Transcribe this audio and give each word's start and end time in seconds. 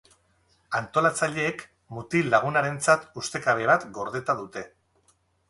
Antolatzaileek 0.77 1.61
mutil-lagunarentzat 1.97 3.05
ustekabe 3.23 3.69
bat 3.75 3.87
gordeta 4.01 4.39
dute. 4.43 4.67